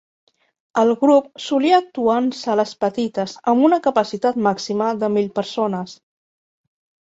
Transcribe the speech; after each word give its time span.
El 0.83 0.93
grup 1.01 1.27
solia 1.47 1.79
actuar 1.83 2.15
en 2.21 2.29
sales 2.37 2.71
petites 2.85 3.35
amb 3.53 3.67
una 3.69 3.79
capacitat 3.89 4.41
màxima 4.49 4.89
de 5.05 5.11
mil 5.19 5.31
persones. 5.39 5.95